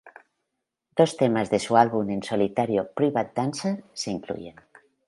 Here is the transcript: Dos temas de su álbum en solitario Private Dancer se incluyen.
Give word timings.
Dos 0.97 1.15
temas 1.15 1.51
de 1.51 1.59
su 1.59 1.77
álbum 1.77 2.09
en 2.09 2.23
solitario 2.23 2.89
Private 2.95 3.33
Dancer 3.35 3.83
se 3.93 4.09
incluyen. 4.09 4.55